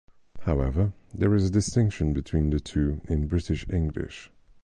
However, 0.45 0.93
there 1.13 1.35
is 1.35 1.45
a 1.47 1.51
distinction 1.53 2.11
between 2.11 2.49
the 2.49 2.59
two 2.59 3.01
in 3.07 3.27
British 3.27 3.67
English. 3.69 4.31